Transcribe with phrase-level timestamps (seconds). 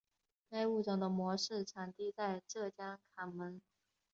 [0.49, 3.61] 该物种的模式产地在浙江坎门。